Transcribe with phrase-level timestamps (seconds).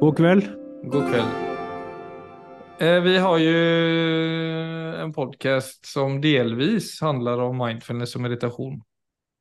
[0.00, 0.44] God kveld.
[0.82, 1.26] God kväll.
[2.80, 3.56] Eh, Vi har ju
[4.94, 8.82] en podcast som delvis handlar om mindfulness och meditation.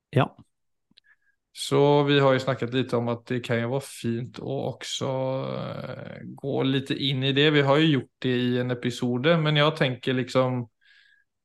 [0.10, 0.38] Ja.
[1.52, 5.06] Så vi har ju snackat lite om att det kan ju vara fint att också
[5.58, 7.50] eh, gå lite in i det.
[7.50, 10.70] Vi har ju gjort det i en episode, men jag tänker liksom,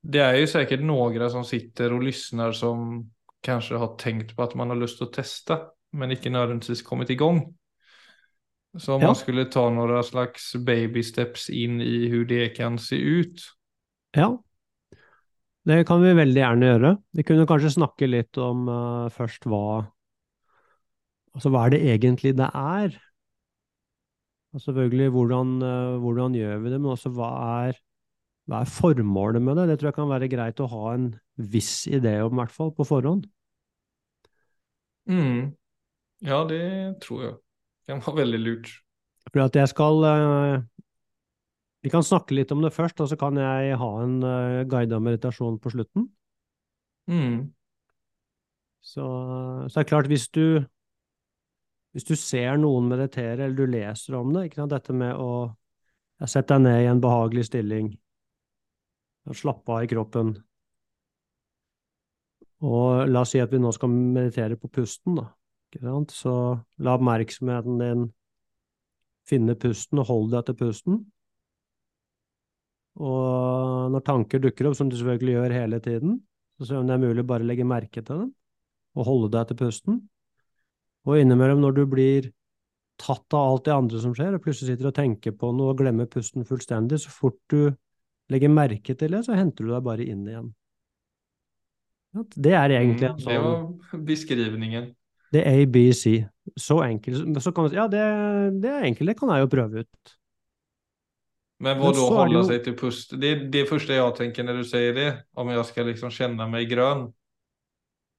[0.03, 4.55] det är ju säkert några som sitter och lyssnar som kanske har tänkt på att
[4.55, 5.59] man har lust att testa,
[5.93, 7.57] men inte nödvändigtvis kommit igång.
[8.77, 9.07] Så om Ja.
[9.07, 13.41] man skulle ta några slags baby steps inn i hur det kan se ut.
[14.17, 14.43] Ja.
[15.65, 16.91] Det kan vi veldig gjerne gjøre.
[17.13, 19.91] Vi kunne kanskje snakke litt om uh, først hva
[21.35, 22.93] Altså hva er det egentlig det er?
[24.55, 27.31] Og selvfølgelig hvordan, uh, hvordan gjør vi det, men også hva
[27.67, 27.81] er,
[28.47, 29.65] hva er formålet med det?
[29.69, 32.71] Det tror jeg kan være greit å ha en viss idé om, i hvert fall
[32.77, 33.27] på forhånd.
[35.11, 35.57] Mm.
[36.23, 37.44] Ja, det tror jag.
[37.89, 38.71] Kan var veldig lurt.
[39.31, 40.63] For at jeg skal eh,
[41.85, 44.97] Vi kan snakke litt om det først, og så kan jeg ha en uh, guida
[45.05, 46.07] meditasjon på slutten.
[47.13, 47.53] Mm.
[48.81, 49.05] Så,
[49.69, 50.65] så er det klart, hvis du,
[51.93, 55.53] hvis du ser noen meditere, eller du leser om det, ikke sant, dette med å
[56.25, 57.93] sette deg ned i en behagelig stilling,
[59.37, 60.35] slappe av i kroppen,
[62.65, 65.29] og la oss si at vi nå skal meditere på pusten, da,
[66.15, 66.35] så
[66.79, 68.07] la oppmerksomheten din
[69.29, 71.03] finne pusten, og hold deg til pusten.
[73.01, 76.19] Og når tanker dukker opp, som du selvfølgelig gjør hele tiden,
[76.59, 78.33] så se om det er mulig å bare legge merke til dem
[78.95, 80.03] og holde deg til pusten.
[81.05, 82.29] Og innimellom, når du blir
[83.01, 85.81] tatt av alt det andre som skjer, og plutselig sitter og tenker på noe og
[85.81, 87.75] glemmer pusten fullstendig, så fort du
[88.31, 90.53] legger merke til det, så henter du deg bare inn igjen.
[92.15, 93.49] Det er egentlig en sånn det sånn
[93.91, 94.93] var beskrivningen.
[95.35, 96.05] Det er ABC.
[96.61, 97.43] Så enkelt.
[97.43, 98.05] Så kan ja, det,
[98.63, 100.15] det er enkelt, det kan jeg jo prøve ut.
[101.65, 103.15] Men hva da holde seg til det hålla ju- sig till pust?
[103.21, 105.11] Det er det første jeg tenker når du sier det.
[105.35, 107.07] Om jeg skal liksom kjenne meg grønn,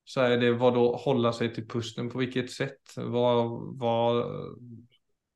[0.05, 2.93] Så er det hva da holde seg til pusten på hvilket sett?
[2.93, 3.29] Hva,
[3.81, 3.93] hva,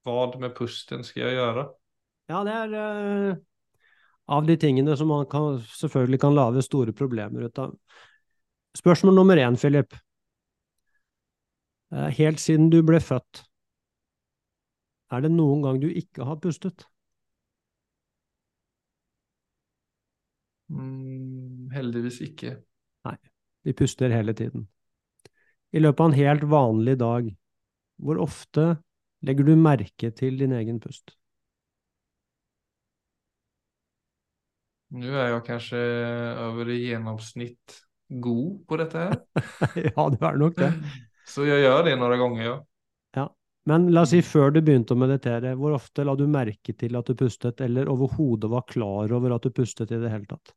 [0.05, 1.63] hva, med pusten skal jeg gjøre?
[2.29, 3.39] Ja, det er uh,
[4.29, 7.73] av de tingene som man kan, selvfølgelig kan lage store problemer ut av.
[8.77, 9.97] Spørsmål nummer én, Philip.
[11.91, 13.43] Eh, helt siden du ble født,
[15.15, 16.87] er det noen gang du ikke har pustet?
[20.69, 22.55] Mm, heldigvis ikke.
[23.05, 23.15] Nei,
[23.63, 24.67] Vi puster hele tiden.
[25.73, 27.29] I løpet av en helt vanlig dag,
[28.01, 28.67] hvor ofte
[29.25, 31.15] legger du merke til din egen pust?
[34.89, 35.79] Nå er jeg kanskje
[36.47, 37.75] over i gjennomsnitt
[38.23, 39.19] god på dette her.
[39.85, 40.71] ja, du er nok det.
[41.29, 42.57] Så jeg gjør det noen ganger, ja.
[43.69, 46.95] Men la oss si før du begynte å meditere, hvor ofte la du merke til
[46.97, 50.55] at du pustet, eller overhodet var klar over at du pustet i det hele tatt?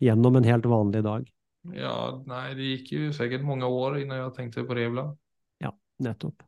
[0.00, 1.26] Gjennom en helt vanlig dag.
[1.76, 5.18] Ja, nei, det gikk jo sikkert mange år innan jeg tenkte på det iblant.
[5.60, 6.40] Ja, nettopp.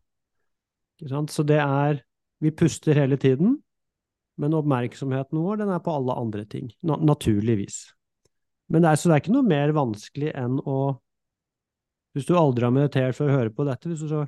[0.96, 1.34] Ikke sant?
[1.34, 2.00] Så det er
[2.42, 3.52] Vi puster hele tiden,
[4.34, 6.72] men oppmerksomheten vår den er på alle andre ting.
[6.82, 7.84] Na naturligvis.
[8.66, 10.78] Men det er, så det er ikke noe mer vanskelig enn å
[12.12, 14.24] Hvis du aldri har meditert for å høre på dette, hvis du, så,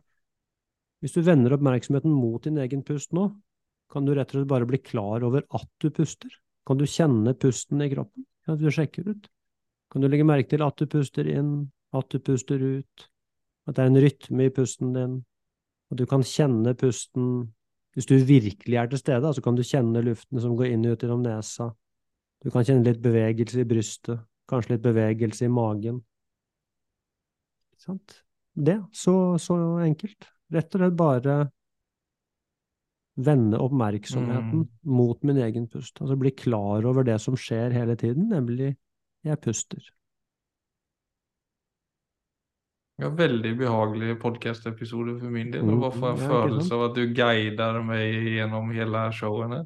[1.05, 3.29] hvis du vender oppmerksomheten mot din egen pust nå,
[3.93, 6.33] kan du rett og slett bare bli klar over at du puster.
[6.65, 8.25] Kan du kjenne pusten i kroppen?
[8.47, 9.29] Kan du sjekke ut?
[9.93, 13.05] Kan du legge merke til at du puster inn, at du puster ut,
[13.69, 15.19] at det er en rytme i pusten din,
[15.93, 17.53] at du kan kjenne pusten
[17.95, 20.97] Hvis du virkelig er til stede, så kan du kjenne luften som går inn og
[20.97, 21.69] ut gjennom nesa.
[22.43, 24.19] Du kan kjenne litt bevegelse i brystet,
[24.51, 26.01] kanskje litt bevegelse i magen.
[27.85, 28.21] Sant?
[28.55, 30.29] Det, så, så enkelt.
[30.55, 31.37] Rett og slett bare
[33.15, 34.69] vende oppmerksomheten Mm.
[34.91, 36.01] mot min egen pust.
[36.03, 38.73] Altså bli klar over det som skjer hele tiden, nemlig
[39.25, 39.83] jeg puster.
[43.03, 45.67] Ja, veldig behagelig podkast-episode for min del.
[45.67, 49.57] Og bare få får ja, en inte av at du guider meg gjennom hele showen?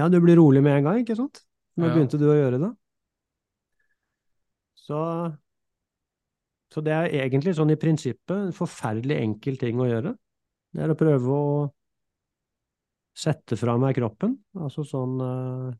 [0.00, 1.42] Ja, du blir rolig med en gang, ikke sant?
[1.76, 1.94] Nå Ja.
[1.94, 2.70] begynte du å gjøre det.
[4.80, 5.00] Så,
[6.70, 10.14] så det er egentlig sånn i prinsippet en forferdelig enkel ting å gjøre.
[10.70, 11.52] Det er å prøve å
[13.16, 15.72] sette fra meg kroppen, altså sånn eh,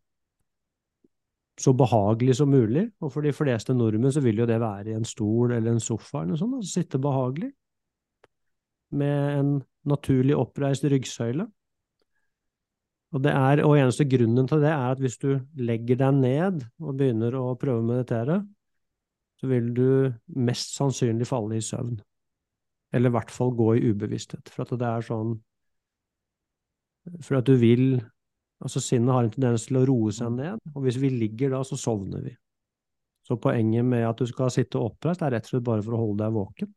[1.61, 2.89] så behagelig som mulig.
[3.05, 5.83] Og for de fleste nordmenn så vil jo det være i en stol eller en
[5.83, 7.53] sofa eller noe sånt, altså sitte behagelig.
[8.91, 11.47] Med en naturlig oppreist ryggsøyle.
[13.11, 16.65] Og, det er, og eneste grunnen til det er at hvis du legger deg ned
[16.79, 18.41] og begynner å prøve å meditere,
[19.41, 21.97] så vil du mest sannsynlig falle i søvn.
[22.93, 24.51] Eller i hvert fall gå i ubevissthet.
[24.53, 25.39] For at det er sånn
[27.25, 28.03] For at du vil
[28.61, 30.35] Altså, sinnet har en tendens til å roe seg Mm.
[30.37, 32.35] ned, og hvis vi ligger da, så sovner vi.
[33.25, 36.01] Så poenget med at du skal sitte oppreist, er rett og slett bare for å
[36.03, 36.75] holde deg våken.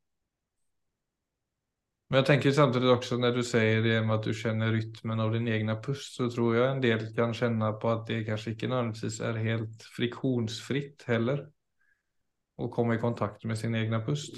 [2.10, 5.32] Men jeg tenker samtidig også når du sier det med at du kjenner rytmen av
[5.34, 8.70] din egen pust så tror jeg en del kan kjenne på at det kanskje ikke
[8.70, 11.48] nødvendigvis er helt friksjonsfritt heller.
[12.58, 14.36] Och komma i kontakt med sin egna pust.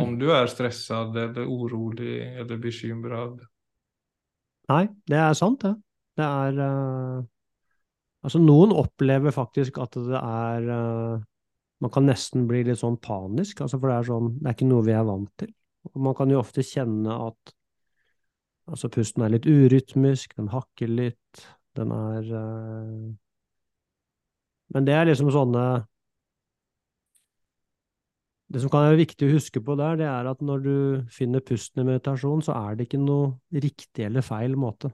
[0.00, 3.40] Om du er stressad eller orolig eller bekymrad.
[4.70, 5.74] Nei, det er sant, det.
[6.18, 7.22] Det er uh,
[8.22, 11.22] Altså, noen opplever faktisk at det er uh,
[11.82, 14.68] Man kan nesten bli litt sånn panisk, altså, for det er sånn Det er ikke
[14.70, 15.50] noe vi er vant til.
[15.90, 17.54] Og man kan jo ofte kjenne at
[18.70, 21.42] altså, pusten er litt urytmisk, den hakker litt,
[21.78, 23.08] den er uh,
[24.76, 25.66] Men det er liksom sånne
[28.52, 30.74] Det som kan være viktig å huske på der, det er at når du
[31.12, 33.30] finner pusten i meditasjon, så er det ikke noe
[33.64, 34.90] riktig eller feil måte.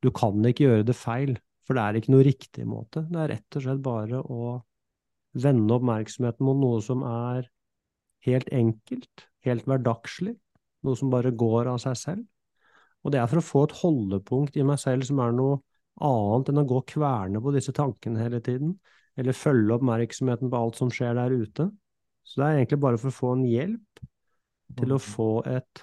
[0.00, 1.34] Du kan ikke gjøre det feil,
[1.66, 3.04] for det er ikke noe riktig måte.
[3.10, 4.54] Det er rett og slett bare å
[5.44, 7.50] vende oppmerksomheten mot noe som er
[8.24, 10.34] helt enkelt, helt hverdagslig,
[10.86, 12.24] noe som bare går av seg selv.
[13.04, 15.60] Og det er for å få et holdepunkt i meg selv som er noe
[16.00, 18.78] annet enn å gå og kverne på disse tankene hele tiden,
[19.20, 21.68] eller følge oppmerksomheten på alt som skjer der ute.
[22.22, 24.02] Så det er egentlig bare for å få en hjelp
[24.78, 25.82] til å få et,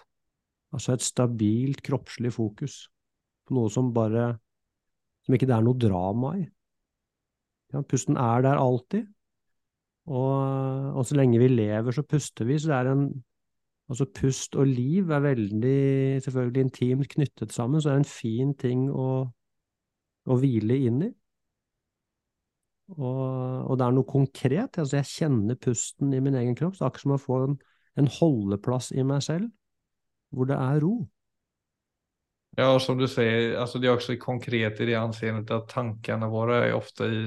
[0.74, 2.82] altså et stabilt kroppslig fokus
[3.46, 4.32] på noe som bare
[5.26, 6.46] som ikke det er noe drama i.
[7.74, 9.06] Ja, pusten er der alltid,
[10.10, 12.58] og, og, så lenge vi lever, så puster vi.
[12.58, 13.10] Så det er en
[13.90, 18.52] Altså, pust og liv er veldig, selvfølgelig intimt knyttet sammen, så det er en fin
[18.54, 19.08] ting å,
[20.30, 21.10] å hvile inn i.
[22.98, 24.80] Og, og, det er noe konkret.
[24.82, 26.78] Altså, jeg kjenner pusten i min egen kropp.
[26.78, 27.56] Det er akkurat som å få en,
[28.02, 29.50] en holdeplass i meg selv,
[30.34, 30.96] hvor det er ro.
[32.58, 36.28] Ja, og som du sier, altså det er også konkret i det anseendet at tankene
[36.32, 37.22] våre er ofte i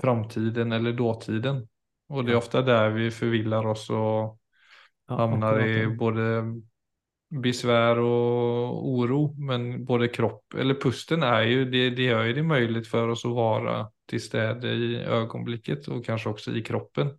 [0.00, 1.64] framtiden eller dåtiden.
[2.10, 4.36] Og det er ofte der vi forviller oss og
[5.10, 5.26] Ja,
[5.58, 6.24] i både
[7.30, 9.34] besvär og oro.
[9.38, 13.24] Men både kropp, eller pusten er jo, det, det gjør jo det mulig for oss
[13.26, 17.14] å vara till stede i øyeblikket, og kanskje også i kroppen.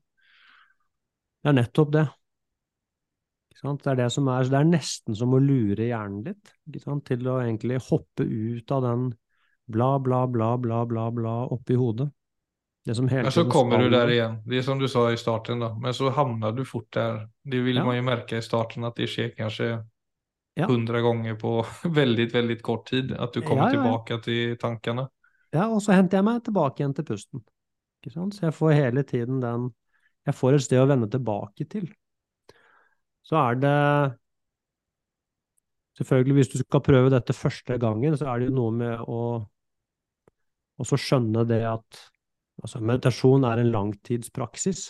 [1.43, 2.07] Det er nettopp det.
[3.51, 3.83] Ikke sant?
[3.83, 7.05] Det er det som er, det er nesten som å lure hjernen litt, ikke sant?
[7.09, 9.09] til å egentlig hoppe ut av den
[9.71, 12.09] bla, bla, bla, bla, bla, bla oppi hodet.
[12.88, 14.38] Det som hele Men så kommer du der igjen.
[14.45, 15.69] Det er som du sa i starten da.
[15.77, 17.27] Men så havner du fort der.
[17.43, 17.85] Det vil Ja.
[17.85, 19.67] man jo merke i starten at det skjer kanskje
[20.67, 21.03] hundre Ja.
[21.03, 21.65] ganger på
[21.99, 23.11] veldig, veldig kort tid.
[23.13, 25.09] At du kommer Ja, tillbaka till tankarna.
[25.51, 27.44] Ja, og så henter jeg meg tilbake igjen til pusten.
[28.01, 28.38] Ikke sant?
[28.38, 29.69] Så jeg får hele tiden den
[30.25, 31.88] Jeg får et sted å vende tilbake til.
[33.25, 33.77] Så er det
[35.98, 39.19] Selvfølgelig, hvis du skal prøve dette første gangen, så er det jo noe med å
[40.81, 42.00] også skjønne det at
[42.63, 44.86] altså, meditasjon er en langtidspraksis.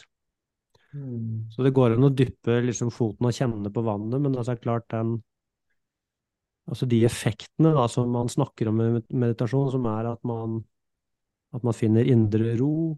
[0.91, 4.87] Så det går an å dyppe liksom, foten og kjenne på vannet, men altså, klart
[4.93, 5.17] den
[6.71, 10.61] Altså de effektene da, som man snakker om i meditasjon, som er at man,
[11.51, 12.95] at man finner indre ro,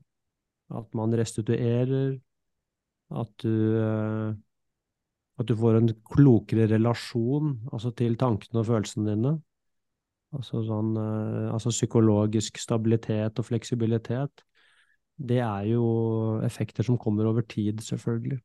[0.74, 2.14] at man restituerer,
[3.14, 4.36] at du, eh,
[5.42, 9.34] at du får en klokere relasjon altså til tankene og følelsene dine.
[10.34, 14.46] Altså, sånn, eh, altså psykologisk stabilitet og fleksibilitet.
[15.14, 15.86] Det er jo
[16.46, 18.40] effekter som kommer over tid, selvfølgelig.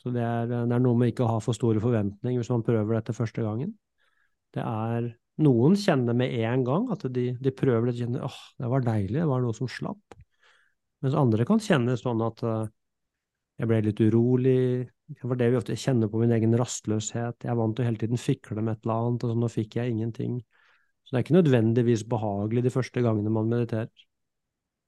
[0.00, 2.64] Så det er, det er noe med ikke å ha for store forventninger hvis man
[2.64, 3.74] prøver dette første gangen.
[4.56, 8.68] Det er Noen kjenner med en gang at de, de prøver det, kjenner åh, det
[8.68, 10.16] var deilig, det var noe som slapp.
[11.00, 12.66] Mens andre kan kjenne sånn at eh,
[13.60, 14.58] jeg ble litt urolig.
[15.08, 17.44] Det var det vi ofte kjenner på min egen rastløshet.
[17.44, 19.50] Jeg er vant til å hele tiden fikle med et eller annet, og så nå
[19.52, 20.36] fikk jeg ingenting.
[21.04, 24.04] Så det er ikke nødvendigvis behagelig de første gangene man mediterer.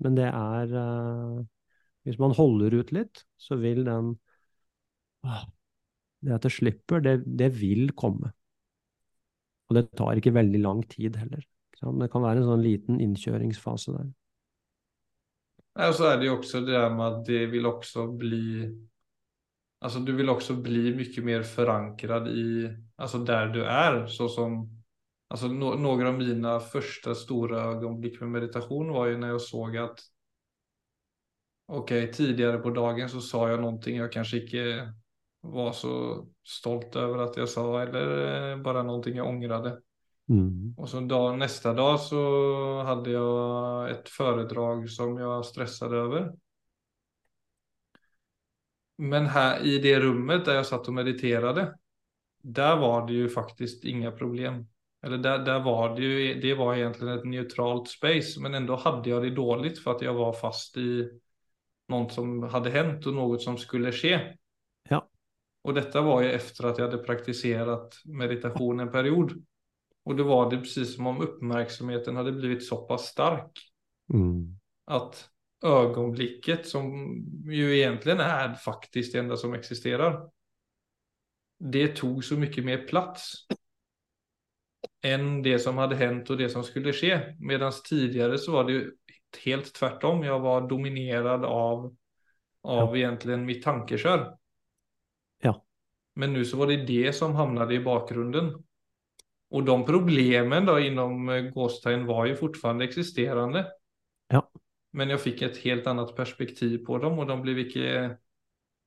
[0.02, 1.40] Men det er uh,
[2.02, 4.14] Hvis man holder ut litt, så vil den
[5.26, 5.44] uh,
[6.22, 8.32] Det at det slipper, det, det vil komme.
[9.72, 11.40] Og det tar ikke veldig lang tid heller.
[11.40, 11.94] ikke?
[12.02, 14.10] Det kan være en sånn liten innkjøringsfase der.
[15.86, 18.44] Og så er det jo også det med at det vil også bli
[19.82, 22.44] Altså, du vil også bli mye mer forankret i
[23.00, 24.60] Altså der du er, så som
[25.32, 29.76] Alltså no några av mine første store ögonblick med meditation var ju när jag såg
[29.76, 30.00] at,
[31.68, 34.64] Okej, tidigare på dagen så sa jeg noe jeg kanskje inte
[35.42, 35.94] var så
[36.46, 39.72] stolt over at jeg sa eller bare noe jeg angret.
[40.30, 40.74] Mm.
[40.78, 42.22] Og så dag, neste dag så
[42.86, 46.30] hadde jeg et foredrag som jeg stresset over.
[49.02, 51.72] Men her i det rummet der jeg satt og mediterte,
[52.42, 54.66] der var det jo faktisk inga problem.
[55.04, 59.10] eller der, der var det jo det var egentlig et neutralt space, men likevel hadde
[59.10, 61.02] jeg det dåligt for at jeg var fast i
[61.90, 64.14] noe som hadde hendt, og noe som skulle ske.
[65.62, 69.44] Och detta var ju efter att jag hade praktiserat meditation en period.
[70.04, 73.68] Och då var det precis som om uppmärksamheten hade blivit så pass stark
[74.12, 74.58] Mm.
[74.84, 75.28] att
[75.64, 77.16] ögonblicket som
[77.50, 80.30] ju egentligen är faktiskt det enda som existerar.
[81.58, 83.46] Det tog så mycket mer plats
[85.02, 87.36] än det som hade hänt och det som skulle ske.
[87.38, 88.92] Medan tidigare så var det ju
[89.44, 90.22] helt tvärtom.
[90.22, 91.96] Jag var dominerad av,
[92.62, 94.36] av egentligen mitt tankekör.
[96.14, 98.62] Men nu så var det det som hamnade i bakgrunden.
[99.50, 103.66] Och de problemen då inom eh, Gåstein var ju fortfarande existerande.
[104.28, 104.50] Ja.
[104.92, 108.16] Men jag fick ett helt annat perspektiv på dem och de blev icke...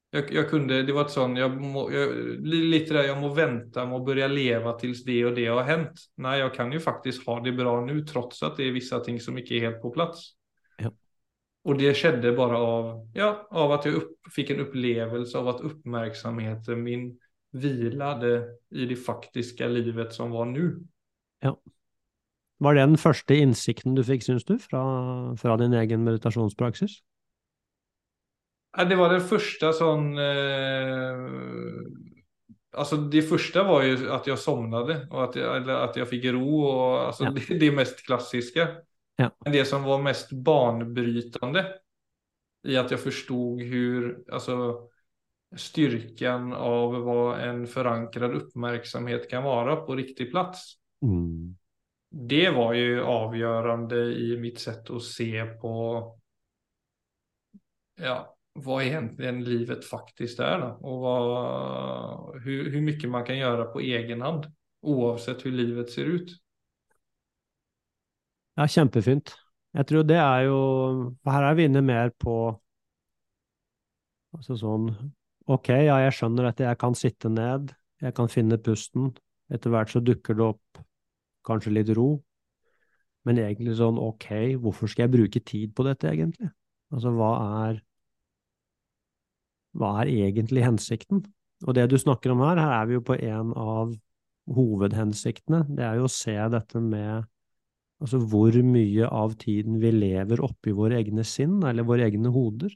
[0.10, 2.16] Jag, jag kunde, det var ett sånt, jag, må, jag
[2.46, 6.00] lite där, jag må vänta att börja leva tills det och det har hänt.
[6.16, 9.20] Nej, jag kan ju faktiskt ha det bra nu trots att det är vissa ting
[9.20, 10.32] som inte är helt på plats.
[11.66, 11.72] Ja.
[11.72, 15.62] Och det skedde bara av, ja, av att jag upp, fick en upplevelse av att
[15.62, 17.20] uppmärksamheten min
[17.52, 20.86] vilade i det faktiske livet som var nu.
[22.58, 24.82] Var det den første innsikten du fikk, syns du, fra,
[25.40, 27.02] fra din egen meditasjonspraksis?
[28.78, 31.20] Ja, det var den første sånn Eh,
[32.76, 36.64] alltså det første var jo at jeg sovnet, og at jeg, eller att jag ro
[36.64, 37.32] Og, altså, Ja.
[37.36, 38.68] det, det mest klassiska.
[39.16, 39.32] Ja.
[39.46, 41.66] Men det som var mest banebrytende
[42.68, 44.90] i at jeg forstod hur, alltså
[45.56, 50.74] styrkan av hva en förankrad oppmerksomhet kan være på riktig plass.
[51.06, 51.56] Mm.
[52.10, 55.74] Det var ju avgjørende i mitt sätt å se på
[58.02, 63.66] ja, vad egentligen livet faktisk er då, og vad, hur, hur mycket man kan gjøre
[63.72, 64.48] på egen hand
[64.86, 66.32] oavsett hur livet ser ut.
[68.56, 69.34] Ja, kjempefint.
[69.76, 70.60] Jeg tror det er jo
[71.28, 72.56] her er vi inne mer på
[74.36, 74.90] Altså sånn
[75.52, 77.70] Ok, ja, jeg skjønner at jeg kan sitte ned,
[78.02, 79.12] jeg kan finne pusten.
[79.54, 80.80] Etter hvert så dukker det opp
[81.46, 82.08] kanskje litt ro.
[83.30, 86.50] Men egentlig sånn ok, hvorfor skal jeg bruke tid på dette egentlig?
[86.94, 87.30] Altså hva
[87.68, 87.84] er
[89.76, 91.22] Hva er egentlig hensikten?
[91.68, 93.94] Og det du snakker om her, her er vi jo på en av
[94.56, 95.66] hovedhensiktene.
[95.68, 97.26] Det er jo å se dette med
[98.04, 102.74] Altså hvor mye av tiden vi lever oppi våre egne sinn, eller våre egne hoder.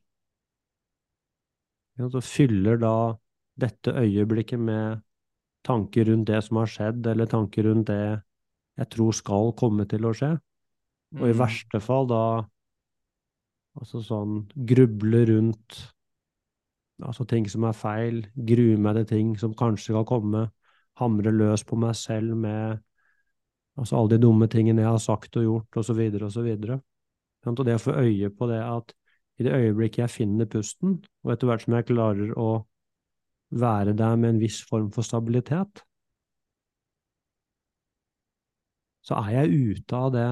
[2.00, 2.94] Så fyller da
[3.60, 5.02] dette øyeblikket med
[5.68, 8.22] tanker rundt det som har skjedd, eller tanker rundt det
[8.80, 10.32] jeg tror skal komme til å skje.
[11.20, 11.40] Og i Mm.
[11.42, 12.24] verste fall da
[13.80, 15.80] altså sånn gruble rundt
[17.04, 20.50] altså ting som er feil, grue meg til ting som kanskje skal komme,
[21.00, 22.82] hamre løs på meg selv med
[23.80, 26.44] altså alle de dumme tingene jeg har sagt og gjort, og så videre og så
[26.46, 26.80] videre.
[27.48, 28.94] Og det å få øye på det at
[29.40, 32.50] i det øyeblikket jeg finner pusten, og etter hvert som jeg klarer å
[33.56, 35.84] være der med en viss form for stabilitet,
[39.08, 40.30] så er jeg ute av det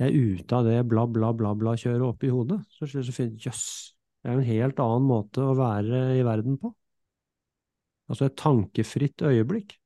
[0.00, 2.56] jeg er ute av det bla, bla, bla, bla kjøret opp i hodet.
[2.72, 3.64] Så slutter jeg å jøss,
[4.22, 6.70] det er jo en helt annen måte å være i verden på.
[8.08, 9.76] Altså et tankefritt øyeblikk.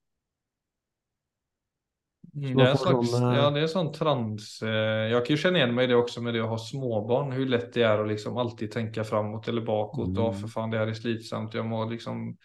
[2.35, 4.47] Mm, Det er, slags, sån, eh, ja, det er sånn trans.
[4.63, 7.33] Jeg kan jo kjenne igjen meg i det også med det å ha småbarn.
[7.37, 10.11] Hvor lett det er å liksom alltid tenke framåt eller bakåt.
[10.17, 10.33] Mm.
[10.35, 11.55] for faen, fan, det er är slitsomt.
[11.55, 12.37] Jeg må liksom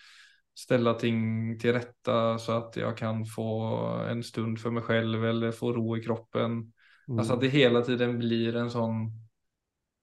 [0.60, 3.62] ställa ting till rätta så att jag kan få
[4.10, 6.74] en stund för mig själv eller få ro i kroppen.
[7.08, 7.52] Alltså att Mm.
[7.52, 9.12] det hela tiden blir en sånn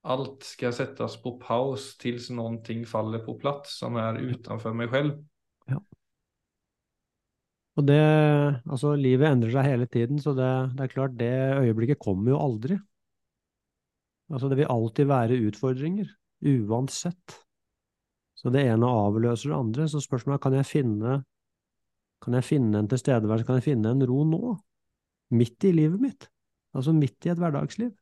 [0.07, 5.11] Allt ska sättas på paus tills någonting faller på plats som er utenfor meg selv.
[5.11, 5.83] själv.
[7.77, 8.03] Og det,
[8.65, 12.41] altså livet endrer seg hele tiden, så det, det er klart det øyeblikket kommer jo
[12.41, 12.79] aldri.
[14.33, 16.09] Altså det vil alltid være utfordringer,
[16.41, 17.37] uansett.
[18.37, 21.19] Så det ene avløser det andre, så spørsmålet er kan jeg finne,
[22.25, 24.57] kan jeg finne en tilstedeværelse, kan jeg finne en ro nå?
[25.37, 26.29] Midt i livet mitt?
[26.77, 27.93] Altså midt i et hverdagsliv?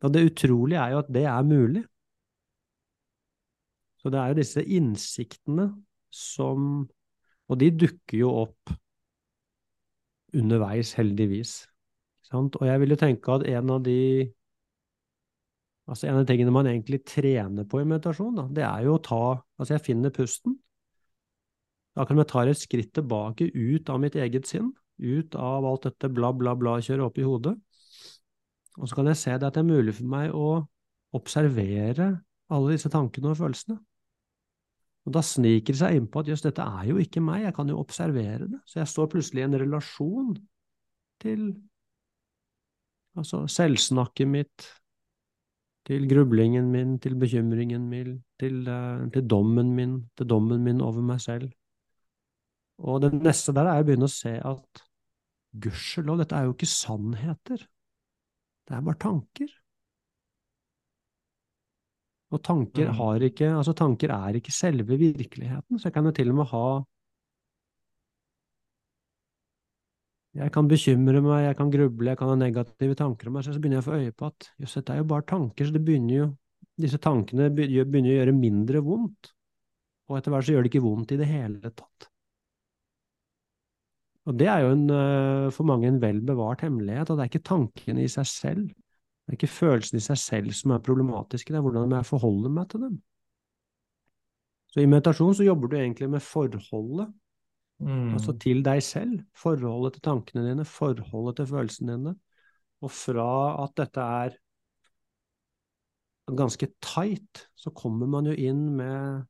[0.00, 1.82] Og det utrolige er jo at det er mulig.
[4.00, 5.66] Så det er jo disse innsiktene
[6.14, 6.86] som
[7.50, 8.72] og de dukker jo opp
[10.36, 11.54] underveis, heldigvis.
[12.30, 14.30] Og jeg vil jo tenke at en av de
[15.90, 18.92] Altså en av de tingene man egentlig trener på i meditasjon, da, det er jo
[18.94, 19.22] å ta
[19.58, 20.54] Altså jeg finner pusten.
[21.98, 24.68] Akkurat som jeg tar et skritt tilbake ut av mitt eget sinn,
[25.02, 27.56] ut av alt dette bla, bla, bla kjøret opp i hodet.
[28.78, 30.50] Og så kan jeg se det at det er mulig for meg å
[31.18, 32.12] observere
[32.54, 33.80] alle disse tankene og følelsene.
[35.10, 37.70] Og da sniker det seg innpå at jøss, dette er jo ikke meg, jeg kan
[37.72, 38.60] jo observere det.
[38.62, 40.36] Så jeg står plutselig i en relasjon
[41.18, 41.40] til
[43.18, 44.68] altså selvsnakket mitt,
[45.88, 51.02] til grublingen min, til bekymringen min, til, uh, til dommen min, til dommen min over
[51.02, 51.50] meg selv.
[52.78, 54.84] Og det neste der er å begynne å se at
[55.58, 57.66] gudskjelov, dette er jo ikke sannheter.
[58.62, 59.50] Det er bare tanker.
[62.30, 62.94] Og tanker, Mm.
[62.94, 66.46] har ikke, altså tanker er ikke selve virkeligheten, så jeg kan jo til og med
[66.46, 66.84] ha
[70.38, 73.56] Jeg kan bekymre meg, jeg kan gruble, jeg kan ha negative tanker om meg så
[73.58, 75.84] begynner jeg å få øye på at jøss, dette er jo bare tanker, så det
[75.84, 76.28] begynner jo
[76.80, 79.34] Disse tankene begynner å gjøre mindre vondt,
[80.08, 82.06] og etter hvert så gjør det ikke vondt i det hele tatt.
[84.30, 87.30] Og det er jo en, øh, for mange en vel bevart hemmelighet, at det er
[87.32, 88.70] ikke tankene i seg selv,
[89.30, 92.50] det er ikke følelsene i seg selv som er problematiske, det er hvordan jeg forholder
[92.50, 92.96] meg til dem.
[94.74, 97.12] Så i meditasjon så jobber du egentlig med forholdet,
[97.80, 98.10] Mm.
[98.12, 102.10] altså til deg selv, forholdet til tankene dine, forholdet til følelsene dine,
[102.84, 103.28] og fra
[103.64, 104.34] at dette er
[106.36, 109.24] ganske tight, så kommer man jo inn med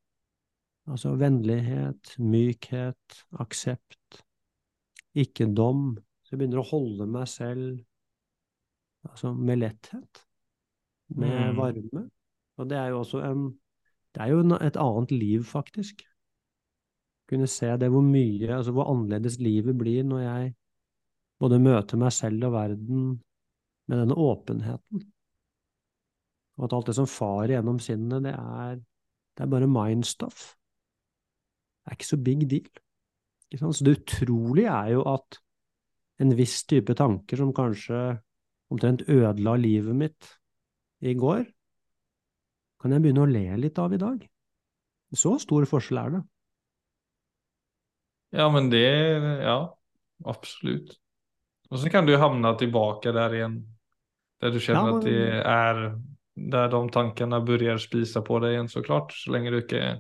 [0.91, 4.19] altså vennlighet, mykhet, aksept,
[5.15, 7.79] ikke dom, så jeg begynner å holde meg selv
[9.09, 10.27] altså med letthet,
[11.17, 11.57] med Mm.
[11.57, 12.11] varme,
[12.57, 13.59] og det er jo også en,
[14.15, 16.03] det er jo en, et annet liv faktisk.
[17.31, 20.55] Kunne se det hvor mye, altså hvor annerledes livet blir når jeg
[21.41, 23.23] både møter meg selv og verden
[23.89, 25.05] med denne åpenheten.
[26.59, 28.81] Og at alt det som farer gjennom sinnet, det er,
[29.37, 30.57] det er bare mindstuff.
[31.81, 32.69] Det er ikke så big deal.
[33.57, 35.41] Så det utrolige er jo at
[36.21, 38.21] en viss type tanker som kanskje
[38.71, 40.29] omtrent ødela livet mitt
[41.01, 41.45] i går,
[42.81, 44.23] kan jeg begynne å le litt av i dag.
[45.17, 46.21] Så stor forskjell er det.
[48.39, 48.87] Ja, men det,
[49.43, 49.59] ja,
[50.31, 50.95] absolutt.
[51.71, 53.59] Og så kan du havne tilbake der igjen,
[54.43, 55.01] der du kjenner Ja, men...
[55.01, 55.83] at det er
[56.41, 59.99] Der de tankene begynner å spise på deg igjen, så klart, Så lenge du ikke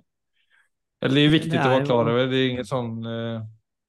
[1.00, 3.40] eller det er viktig Det er å være klar over, Det er inget sånn eh,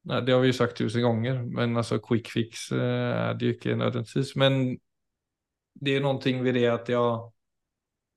[0.04, 1.44] nej, det har vi ju sagt tusen gånger.
[1.44, 4.36] Men alltså quick fix er är det ju inte nödvändigtvis.
[4.36, 4.80] Men
[5.74, 7.32] det är någonting vid det att jag,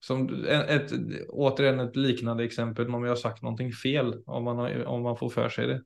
[0.00, 0.92] som ett, et
[1.28, 4.22] återigen ett liknande exempel om jag har sagt någonting fel.
[4.26, 5.82] Om man, har, om man får för sig det.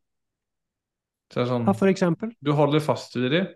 [1.34, 2.30] Så sån, Ja, for eksempel.
[2.40, 3.54] du håller fast vid det.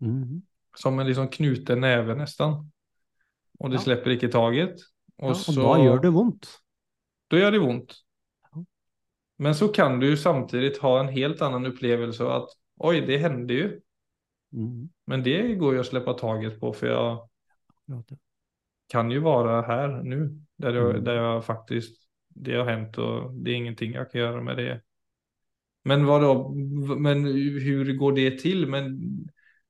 [0.00, 0.42] Mhm.
[0.76, 2.70] Som en liksom knuten näve nästan.
[3.58, 3.80] Och det Ja.
[3.80, 4.74] släpper inte taget.
[5.16, 6.48] Och, Ja, og så, da gjør det vondt.
[7.30, 7.94] Då gör det ont.
[9.36, 13.54] Men så kan du ju samtidigt ha en helt annan upplevelse att oj, det hände
[13.54, 13.80] ju.
[14.52, 14.88] Mm.
[15.06, 17.28] Men det går ju att släppa taget på för jag
[18.88, 20.40] kan ju vara här nu.
[20.56, 21.04] Där jag, Mm.
[21.04, 24.82] där jag faktiskt, det har hänt och det är ingenting jag kan göra med det.
[25.84, 26.48] Men hva da?
[26.98, 27.24] men
[27.60, 28.66] hur går det till?
[28.68, 28.98] Men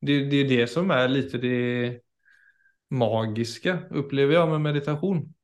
[0.00, 2.00] det, det är det som är lite det
[2.90, 5.34] magiska upplever jag med meditation.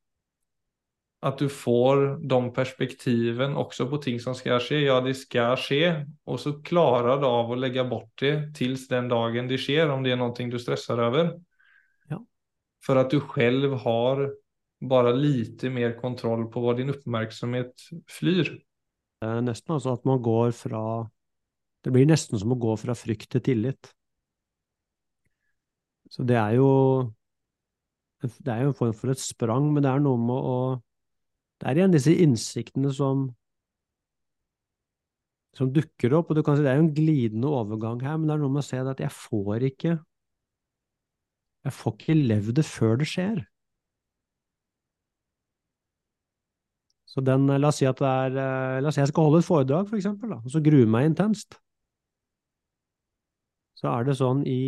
[1.23, 4.79] Att du får de perspektiven også på ting som skal skje.
[4.87, 9.11] Ja, det skal skje, og så klarer du av å legge bort det til den
[9.13, 11.35] dagen det skjer, om det er noe du stresser over.
[12.09, 12.23] Ja.
[12.81, 14.25] For at du selv har
[14.81, 18.55] bare lite mer kontroll på hva din oppmerksomhet flyr.
[19.21, 20.83] Det nesten altså at man går fra
[21.85, 23.93] Det blir nesten som å gå fra frykt til tillit.
[26.09, 27.13] Så det er jo
[28.25, 30.57] Det er jo en form for et sprang, men det er noe med å
[31.61, 33.29] Det er igjen disse innsiktene som
[35.57, 38.29] som dukker opp, og du kan si det er jo en glidende overgang her, men
[38.31, 39.97] det er noe med å se at jeg får ikke
[41.67, 43.41] Jeg får ikke levd det før det skjer.
[47.11, 49.41] Så den, la oss si at det er, eh, la oss si jeg skal holde
[49.43, 51.59] et foredrag, for eksempel, da, og så gruer meg intenst.
[53.81, 54.61] Så er det sånn i,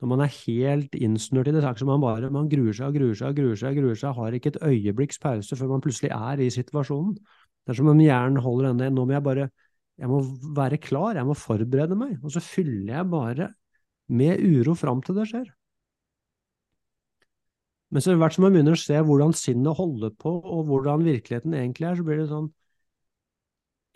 [0.00, 2.74] når man er helt innsnørt i det, så er det som man bare, man gruer
[2.76, 5.70] seg og gruer seg og gruer seg gruer seg, har ikke et øyeblikks pause før
[5.72, 7.14] man plutselig er i situasjonen.
[7.16, 9.48] Det er som om hjernen holder denne, nå må jeg bare,
[9.96, 10.20] jeg må
[10.58, 13.48] være klar, jeg må forberede meg, og så fyller jeg bare
[14.12, 15.48] med uro fram til det skjer.
[17.90, 21.54] Men så hvert som man begynner å se hvordan sinnet holder på, og hvordan virkeligheten
[21.56, 22.48] egentlig er, så blir det sånn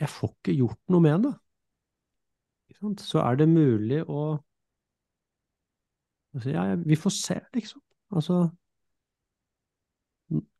[0.00, 1.34] Jeg får ikke gjort noe med det.
[3.04, 4.38] Så er det mulig å
[6.34, 7.80] altså, ja, Vi får se, liksom.
[8.10, 8.50] Altså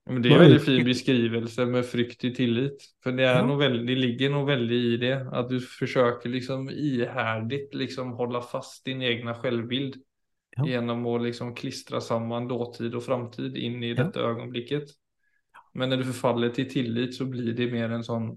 [0.06, 2.84] Men det är en Man väldigt fin beskrivelse med frykt i tillit.
[3.02, 3.46] För det, är Ja.
[3.46, 5.28] nog väldigt, det ligger nog väldigt i det.
[5.32, 9.96] Att du försöker liksom ihärdigt liksom hålla fast din egna självbild.
[10.56, 10.66] Ja.
[10.66, 14.04] Genom att liksom klistra samman dåtid och framtid in i Ja.
[14.04, 14.84] detta ögonblicket.
[15.74, 18.36] Men når du forfaller til tillit så blir det mer en sånn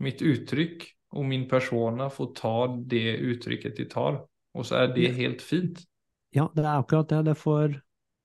[0.00, 4.24] mitt uttrykk og min persona får ta det uttrykket de tar.
[4.54, 5.84] Og så er det helt fint.
[6.36, 7.24] Ja, det er akkurat det.
[7.30, 7.78] det får,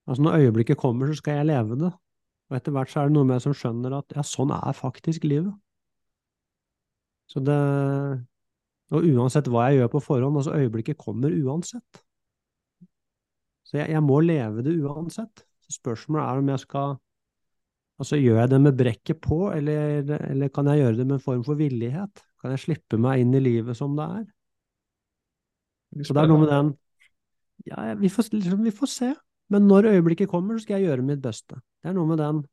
[0.06, 1.92] altså når øyeblikket kommer, så skal jeg leve det.
[2.50, 5.24] Og etter hvert så er det noe med som skjønner at ja, sånn er faktisk
[5.24, 5.54] livet.
[7.32, 7.56] Så det
[8.92, 12.02] Og uansett hva jeg gjør på forhånd, altså øyeblikket kommer uansett.
[13.64, 15.46] Så jeg, jeg må leve det uansett.
[15.64, 16.96] Så spørsmålet er om jeg skal
[17.94, 21.22] Altså, gjør jeg det med brekket på, eller, eller kan jeg gjøre det med en
[21.22, 22.24] form for villighet?
[22.42, 24.24] Kan jeg slippe meg inn i livet som det er?
[26.02, 26.72] Så det er noe med den
[27.68, 29.14] Ja, vi får, liksom, vi får se.
[29.52, 31.60] Men når øyeblikket kommer, så skal jeg gjøre mitt beste.
[31.82, 32.44] Det er noe med den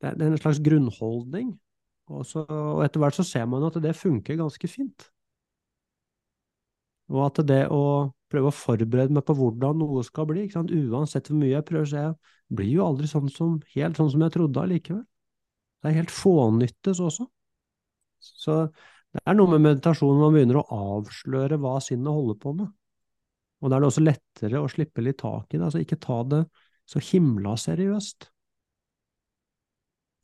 [0.00, 1.52] Det er en slags grunnholdning.
[2.10, 5.10] Og, så, og etter hvert så ser man at det funker ganske fint.
[7.10, 7.82] Og at det å
[8.30, 12.04] prøve å forberede meg på hvordan noe skal bli, uansett hvor mye jeg prøver, så
[12.04, 15.04] jeg blir jo aldri sånn som, helt sånn som jeg trodde allikevel.
[15.80, 17.26] Det er helt fånyttes også.
[18.20, 18.56] Så
[19.14, 20.66] det er noe med meditasjon man begynner å
[20.98, 22.70] avsløre hva sinnet holder på med.
[23.60, 26.20] Og da er det også lettere å slippe litt tak i det, altså ikke ta
[26.28, 26.44] det
[26.88, 28.30] så himla seriøst.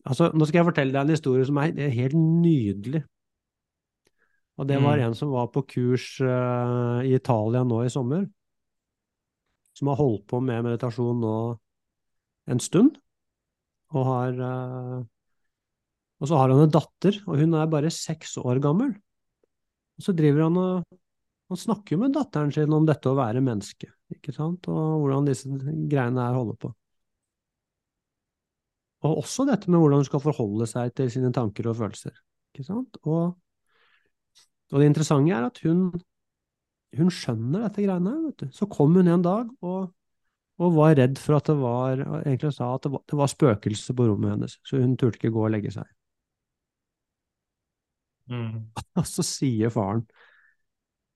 [0.07, 3.03] Altså, nå skal jeg fortelle deg en historie som er helt nydelig.
[4.57, 5.05] Og det var mm.
[5.05, 8.25] en som var på kurs uh, i Italia nå i sommer,
[9.77, 11.35] som har holdt på med meditasjon nå
[12.49, 12.96] en stund,
[13.92, 15.03] og har uh,
[16.22, 18.94] Og så har han en datter, og hun er bare seks år gammel.
[19.99, 20.96] Og så driver han og
[21.46, 25.28] han snakker jo med datteren sin om dette å være menneske, ikke sant, og hvordan
[25.28, 25.50] disse
[25.90, 26.72] greiene her holder på.
[29.06, 32.16] Og også dette med hvordan hun skal forholde seg til sine tanker og følelser,
[32.50, 32.98] ikke sant.
[33.04, 33.37] Og,
[34.72, 35.87] og det interessante er at hun,
[36.98, 38.56] hun skjønner dette greiene her, vet du.
[38.56, 39.92] Så kom hun en dag og,
[40.59, 43.94] og var redd for at det var Egentlig sa at det var, det var spøkelse
[43.94, 45.87] på rommet hennes, så hun turte ikke gå og legge seg.
[48.26, 48.72] Mm.
[48.98, 50.02] Og så sier faren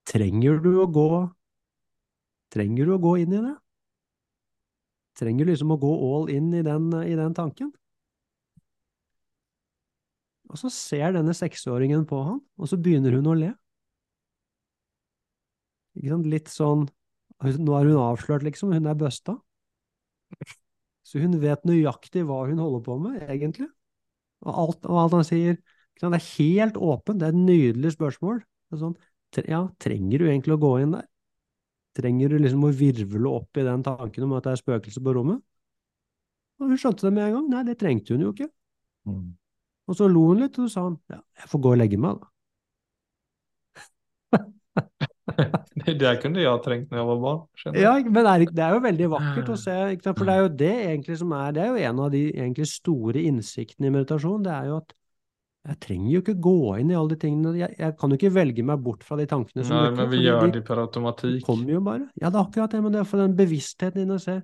[0.08, 1.10] Trenger du å gå
[2.50, 3.54] Trenger du å gå inn i det?
[5.20, 7.70] Trenger du liksom å gå all in i den, i den tanken?
[10.50, 13.52] Og så ser denne seksåringen på han, og så begynner hun å le.
[15.98, 16.88] Ikke sant, litt sånn
[17.40, 19.38] Nå er hun avslørt, liksom, hun er busta.
[21.08, 23.70] Så hun vet nøyaktig hva hun holder på med, egentlig.
[24.44, 25.56] Og alt, og alt han sier
[26.00, 28.42] Det er helt åpent, det er et nydelig spørsmål.
[28.42, 28.94] Det er sånn,
[29.38, 31.06] ja, trenger du egentlig å gå inn der?
[31.96, 35.14] Trenger du liksom å virvle opp i den tanken om at det er spøkelse på
[35.16, 35.42] rommet?
[36.60, 37.46] Og hun skjønte det med en gang.
[37.54, 38.50] Nei, det trengte hun jo ikke.
[39.08, 39.30] Mm.
[39.90, 41.98] Og så lo hun litt, og så sa han ja, jeg får gå og legge
[42.00, 42.28] meg, da.
[45.80, 47.40] det der kunne jeg trengt når jeg var barn.
[47.58, 47.80] Skjønner.
[47.82, 50.52] Ja, men det er, det er, jo veldig vakkert å se, for det er jo
[50.62, 54.44] det egentlig som er Det er jo en av de egentlig store innsiktene i meditasjon.
[54.46, 54.94] Det er jo at
[55.68, 57.50] jeg trenger jo ikke gå inn i alle de tingene.
[57.58, 60.22] Jeg, jeg kan jo ikke velge meg bort fra de tankene som Nei, men vi
[60.24, 61.42] gjør de, det per automatikk.
[61.44, 62.06] Kommer jo bare.
[62.16, 64.38] Ja, det er akkurat det, men det er for den bevisstheten din å se.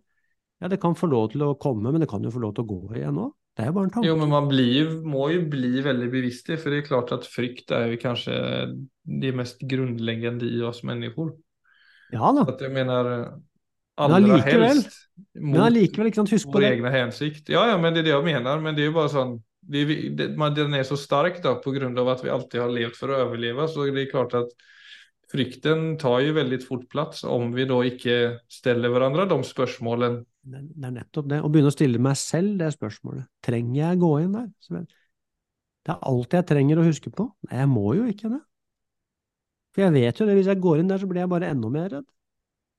[0.60, 2.66] Ja, det kan få lov til å komme, men det kan jo få lov til
[2.66, 3.32] å gå igjen òg.
[3.56, 4.08] Det er jo bare en tanke.
[4.10, 7.24] Jo, men man blir, må jo bli veldig bevisst det, for det er klart at
[7.32, 8.36] frykt er jo kanskje
[9.24, 11.32] det mest grunnleggende i oss mennesker.
[12.12, 12.44] Ja da.
[12.52, 13.08] At jeg mener
[13.96, 17.48] aller men helst mot men likevel, ikke sant, husk på vår egen hensikt.
[17.48, 19.84] Ja, ja, men det er det jeg mener, men det er jo bare sånn det,
[20.16, 23.08] det, den är så stark då på grund av att vi alltid har levt för
[23.08, 23.68] att överleva.
[23.68, 24.48] Så det är klart att
[25.32, 30.24] frykten tar ju väldigt fort plats om vi da ikke stiller hverandre de spørsmålene.
[30.46, 31.40] Det er nettopp det.
[31.42, 33.26] Å begynne å stille meg selv det spørsmålet.
[33.42, 34.84] Trenger jeg gå inn der?
[35.86, 37.26] Det er alt jeg trenger å huske på.
[37.48, 38.42] Nei, jeg må jo ikke det.
[39.74, 41.70] For jeg vet jo det, hvis jeg går inn der, så blir jeg bare enda
[41.74, 42.06] mer redd.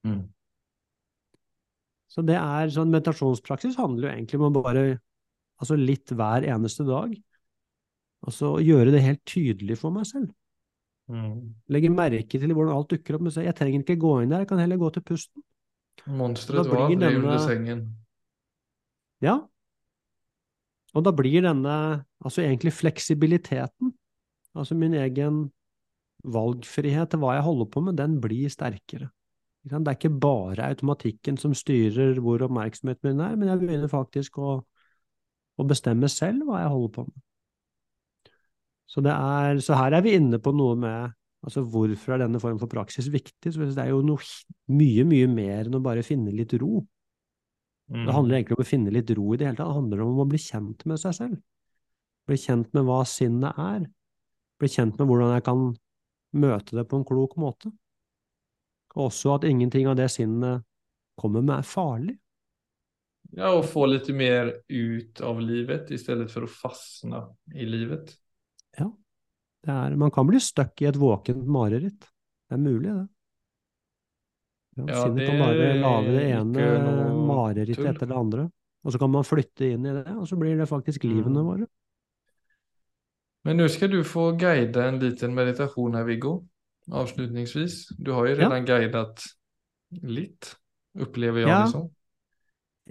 [0.08, 0.23] Mm.
[2.08, 4.86] Så det er sånn meditasjonspraksis handler jo egentlig om å bare
[5.62, 7.13] altså litt hver eneste dag.
[8.28, 10.32] Altså gjøre det helt tydelig for meg selv.
[11.08, 11.54] Mm.
[11.72, 13.28] Legge merke til hvordan alt dukker opp.
[13.28, 15.46] Men jeg trenger ikke gå inn der, jeg kan heller gå til pusten.
[16.08, 17.13] Monsteret var denne...
[17.20, 17.86] under sengen.
[19.24, 19.39] Ja.
[20.96, 21.76] Og da blir denne,
[22.24, 23.91] altså egentlig fleksibiliteten,
[24.58, 25.48] altså min egen
[26.26, 29.12] valgfrihet til hva jeg holder på med, den blir sterkere.
[29.67, 34.39] Det er ikke bare automatikken som styrer hvor oppmerksomheten min er, men jeg begynner faktisk
[34.39, 34.62] å
[35.58, 37.24] og bestemme selv hva jeg holder på med.
[38.88, 41.15] Så, er, så her er vi inne på noe med
[41.46, 43.54] altså hvorfor er denne formen for praksis viktig.
[43.54, 44.22] Så det er jo noe
[44.74, 46.82] mye, mye mer enn å bare finne litt ro.
[47.88, 48.04] Mm.
[48.04, 49.70] Det handler egentlig om å finne litt ro i det hele tatt.
[49.70, 51.41] Det handler om å bli kjent med seg selv.
[52.28, 53.86] Bli kjent med hva sinnet er.
[54.60, 55.67] Bli kjent med hvordan jeg kan
[56.38, 57.72] møte det på en klok måte.
[58.98, 60.65] Og også at ingenting av det sinnet
[61.20, 62.17] kommer med, er farlig.
[63.32, 68.13] Ja, och få lite mer ut av livet istället för att fastna i livet.
[68.78, 68.98] Ja.
[69.63, 72.00] Det er, man kan bli stuck i et våkent mareritt.
[72.50, 73.08] Det er mulig, det.
[74.78, 78.50] Ja, Ja, sinnet det kan bare lage det ene marerittet etter det andre.
[78.86, 81.46] Og så kan man flytte inn i det, og så blir det faktisk livene Mm.
[81.46, 81.68] våre.
[83.44, 86.46] Men nå skal du få guide en liten meditasjon her, Viggo,
[86.92, 87.88] avslutningsvis.
[87.98, 88.40] Du har ju Ja.
[88.50, 89.24] redan guidat
[89.92, 90.56] litt,
[91.00, 91.63] opplever jeg Ja.
[91.63, 91.90] det som.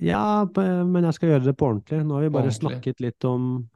[0.04, 2.02] Ja, men jeg skal gjøre det på ordentlig.
[2.04, 3.66] Nå har vi bare snakket litt om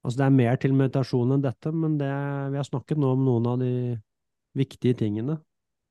[0.00, 3.20] Altså, det er mer til meditasjon enn dette, men det, vi har snakket nå om
[3.26, 3.72] noen av de
[4.56, 5.34] viktige tingene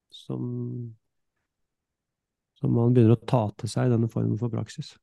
[0.10, 0.48] som
[2.60, 4.96] som man begynner å ta til seg i denne formen for praksis.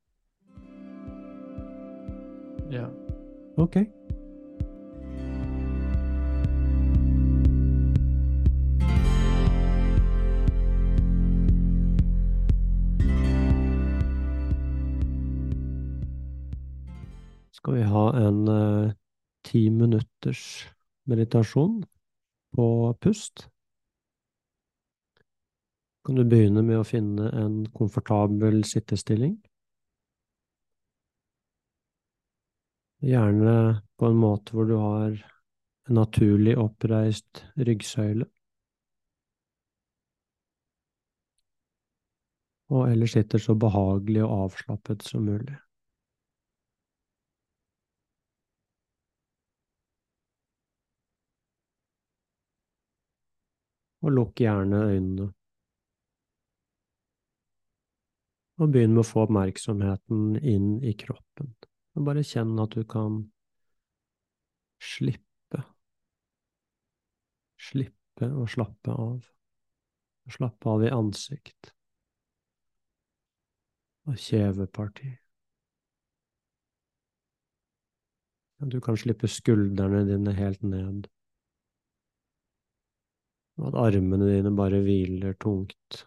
[2.72, 2.88] Ja.
[3.56, 3.78] Ok.
[17.66, 18.92] Skal vi ha en eh,
[19.42, 20.68] ti minutters
[21.11, 21.81] meditasjon
[22.55, 22.66] på
[23.00, 23.48] pust?
[26.07, 29.35] Kan du begynne med å finne en komfortabel sittestilling?
[33.02, 33.59] Gjerne
[33.98, 38.31] på en måte hvor du har en naturlig oppreist ryggsøyle.
[42.70, 45.59] Og ellers sitter så behagelig og avslappet som mulig.
[54.06, 55.32] Og lukk gjerne øynene.
[58.56, 61.50] Og begynn med å få oppmerksomheten inn i kroppen.
[61.96, 63.18] Og bare kjenn at du kan
[64.80, 65.64] slippe.
[67.60, 69.26] Slippe og slappe av.
[70.30, 71.72] Slappe av i ansikt.
[74.06, 75.10] Og kjeveparti.
[78.70, 81.10] Du kan slippe skuldrene dine helt ned.
[83.56, 86.02] Og at armene dine bare hviler tungt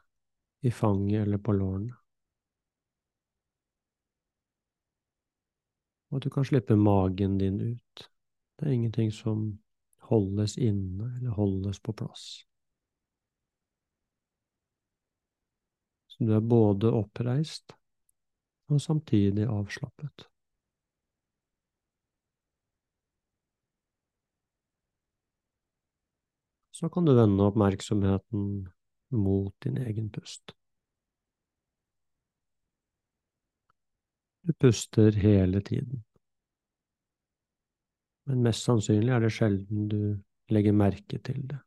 [0.61, 1.95] i fanget eller på lårene.
[6.09, 8.09] Og at du kan slippe magen din ut.
[8.59, 9.59] Det er ingenting som
[10.09, 12.25] holdes inne eller holdes på plass.
[16.07, 17.75] Så du er både oppreist
[18.69, 20.27] og samtidig avslappet.
[26.79, 28.69] Så kan du vende oppmerksomheten
[29.11, 30.53] mot din egen pust.
[34.47, 36.05] Du puster hele tiden.
[38.29, 39.99] Men mest sannsynlig er det sjelden du
[40.53, 41.59] legger merke til det.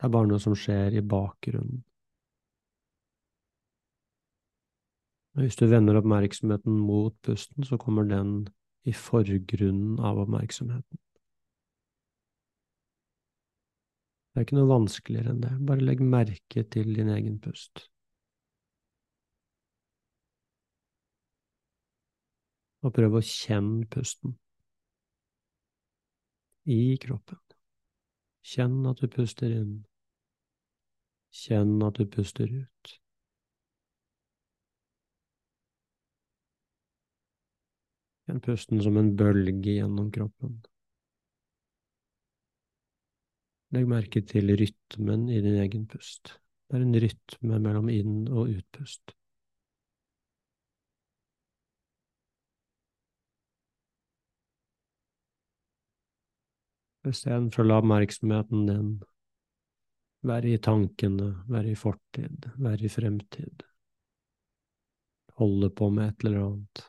[0.00, 1.82] Det er bare noe som skjer i bakgrunnen.
[5.36, 8.48] Hvis du vender oppmerksomheten mot pusten, så kommer den
[8.88, 11.04] i forgrunnen av oppmerksomheten.
[14.40, 15.48] Det er ikke noe vanskeligere enn det.
[15.68, 17.82] Bare legg merke til din egen pust.
[22.80, 24.32] Og prøv å kjenne pusten
[26.72, 27.42] i kroppen.
[28.54, 29.76] Kjenn at du puster inn.
[31.42, 32.96] Kjenn at du puster ut.
[38.24, 40.62] Kjenn pusten som en bølge gjennom kroppen.
[43.70, 46.34] Legg merke til rytmen i din egen pust.
[46.70, 49.14] Det er en rytme mellom inn- og utpust.
[57.10, 58.90] Istedenfor å la oppmerksomheten din
[60.26, 63.62] være i tankene, være i fortid, være i fremtid,
[65.40, 66.82] holde på med et eller annet.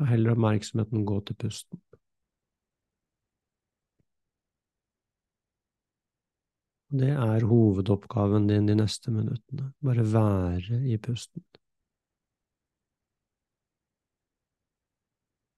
[0.00, 1.80] Og heller oppmerksomheten gå til pusten.
[6.90, 11.44] Det er hovedoppgaven din de neste minuttene, bare være i pusten.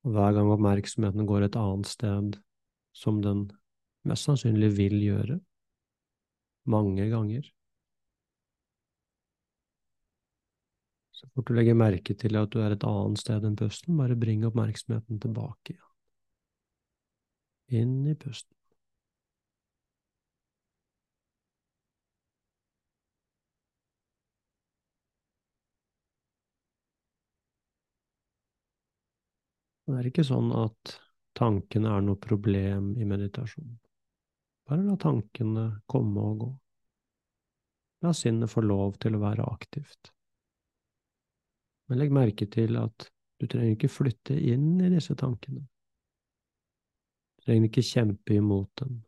[0.04, 2.36] Og hver gang oppmerksomheten går et annet sted,
[2.92, 3.46] som den
[4.04, 5.40] mest sannsynlig vil gjøre,
[6.68, 7.48] mange ganger,
[11.16, 14.18] så fort du legger merke til at du er et annet sted enn pusten, bare
[14.18, 15.88] bring oppmerksomheten tilbake igjen.
[17.72, 18.61] Inn i pusten.
[30.02, 30.96] Er ikke sånn at
[31.38, 33.70] tankene er noe problem i meditasjon.
[34.68, 36.50] Bare la tankene komme og gå.
[38.02, 40.10] La sinnet få lov til å være aktivt.
[41.86, 45.62] Men legg merke til at du trenger ikke flytte inn i disse tankene.
[47.36, 49.00] Du trenger ikke kjempe imot dem.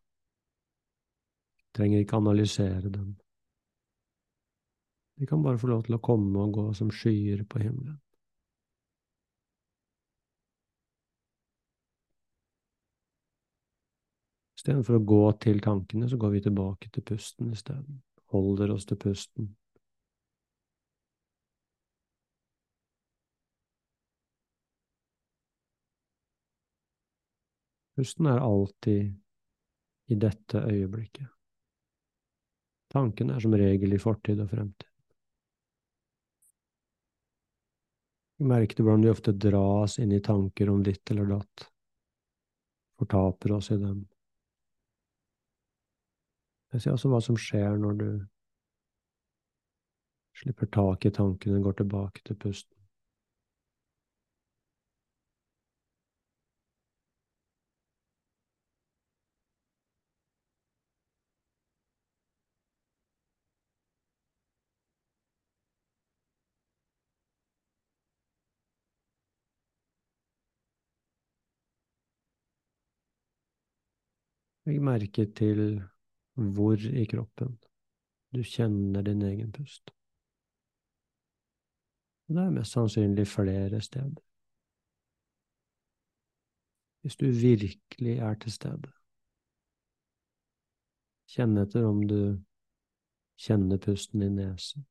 [1.59, 3.13] Du trenger ikke analysere dem.
[5.15, 7.99] De kan bare få lov til å komme og gå som skyer på himmelen.
[14.65, 17.99] Istedenfor å gå til tankene, så går vi tilbake til pusten isteden.
[18.33, 19.51] Holder oss til pusten.
[27.93, 29.13] Pusten er alltid
[30.09, 31.29] i dette øyeblikket.
[32.97, 34.89] Tankene er som regel i fortid og fremtid.
[38.49, 41.69] Merker du hvordan vi ofte dras inn i tanker om ditt eller datt,
[42.97, 44.07] fortaper oss i dem.
[46.75, 48.09] Jeg altså hva som skjer når du
[50.35, 52.75] slipper tak i tankene, går tilbake til pusten.
[74.67, 75.85] Legg merke til
[76.35, 77.59] hvor i kroppen
[78.35, 79.91] du kjenner din egen pust.
[82.27, 84.23] Det er mest sannsynlig flere steder.
[87.01, 88.91] Hvis du virkelig er til stede,
[91.29, 92.19] kjenn etter om du
[93.37, 94.87] kjenner pusten i nesen.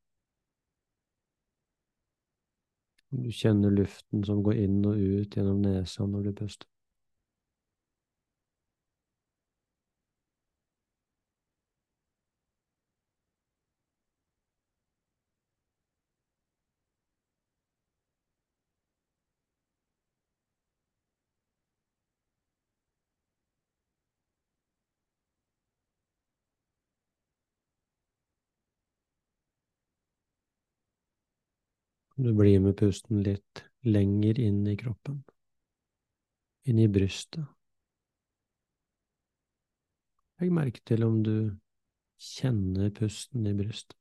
[3.12, 6.73] Om du kjenner luften som går inn og ut gjennom nesa når du puster.
[32.16, 35.24] Du blir med pusten litt lenger inn i kroppen,
[36.70, 37.48] inn i brystet.
[40.42, 41.36] Legg merke til om du
[42.22, 43.98] kjenner pusten i brystet.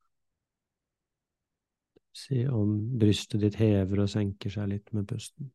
[2.12, 5.48] Se om brystet ditt hever og senker seg litt med pusten.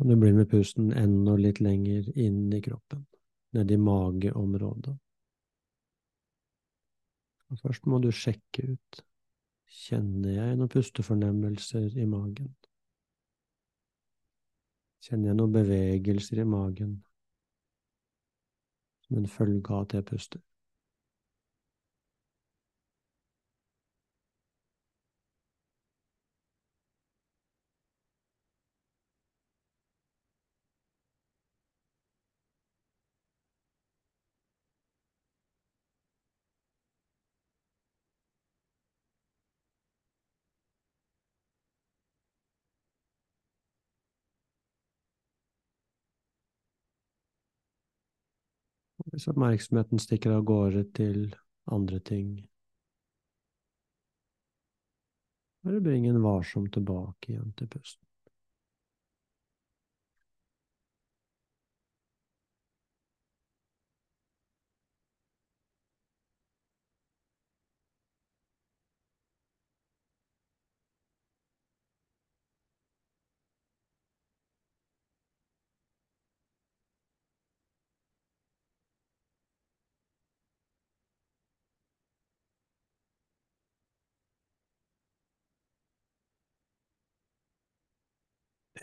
[0.00, 3.02] Kan du blir med pusten enda litt lenger inn i kroppen,
[3.52, 4.94] ned i mageområdet.
[7.52, 9.02] Og først må du sjekke ut.
[9.68, 12.48] Kjenner jeg noen pustefornemmelser i magen?
[15.04, 16.96] Kjenner jeg noen bevegelser i magen
[19.04, 20.40] som en følge av at jeg puster?
[49.20, 51.34] Hvis oppmerksomheten stikker av gårde til
[51.68, 52.28] andre ting,
[55.60, 58.00] bare bring en varsom tilbake igjen til pusten.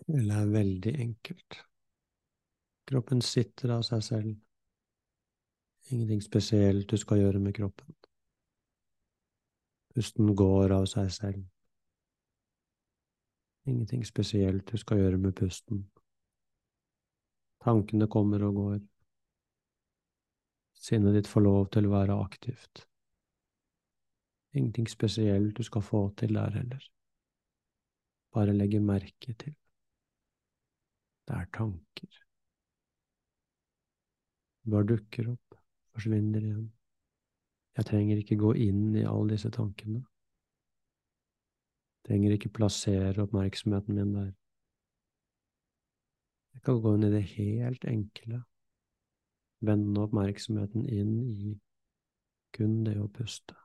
[0.07, 1.57] Eller er veldig enkelt.
[2.87, 4.35] Kroppen sitter av seg selv.
[5.91, 7.95] Ingenting spesielt du skal gjøre med kroppen.
[9.95, 11.45] Pusten går av seg selv.
[13.67, 15.83] Ingenting spesielt du skal gjøre med pusten.
[17.63, 18.81] Tankene kommer og går.
[20.79, 22.85] Sinnet ditt får lov til å være aktivt.
[24.55, 26.83] Ingenting spesielt du skal få til der heller.
[28.31, 29.55] Bare legge merke til.
[31.27, 32.23] Det er tanker.
[34.67, 35.43] Bare dukker opp.
[35.97, 36.65] forsvinner igjen.
[37.77, 40.03] Jeg trenger ikke gå inn i alle disse tankene.
[41.97, 44.31] Jeg trenger ikke plassere oppmerksomheten min der.
[46.53, 48.43] Jeg kan gå inn i det helt enkle,
[49.65, 51.55] vende oppmerksomheten inn i
[52.57, 53.57] kun det å puste.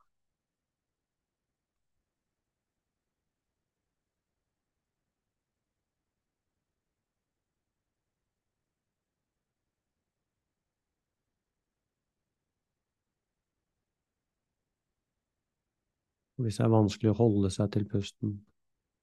[16.42, 18.34] Hvis det er vanskelig å holde seg til pusten,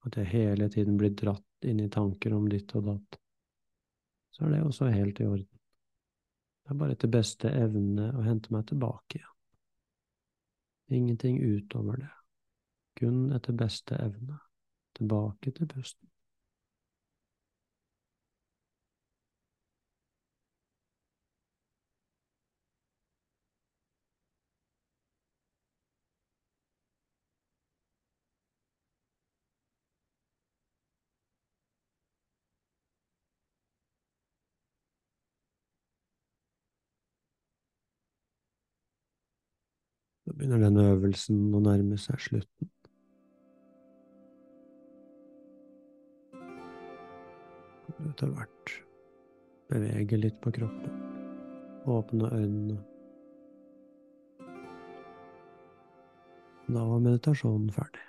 [0.08, 3.20] at jeg hele tiden blir dratt inn i tanker om ditt og datt,
[4.36, 5.50] så er det også helt i orden.
[6.64, 9.36] Det er bare etter beste evne å hente meg tilbake igjen.
[11.00, 12.12] Ingenting utover det,
[12.98, 14.40] kun etter beste evne,
[14.98, 16.09] tilbake til pusten.
[40.50, 42.70] Da denne øvelsen nå nærmer seg slutten.
[48.10, 48.74] Etter hvert
[49.70, 50.96] bevege litt på kroppen,
[51.86, 52.80] åpne øynene.
[56.70, 58.02] Da var meditasjonen ferdig.